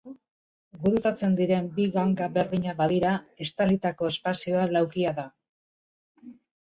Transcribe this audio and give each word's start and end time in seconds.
Gurutzatzen 0.83 1.33
diren 1.39 1.67
bi 1.75 1.83
gangak 1.97 2.33
berdinak 2.37 2.79
badira, 2.79 3.11
estalitako 3.47 4.09
espazioa 4.13 4.63
laukia 4.73 5.13
da. 5.21 5.27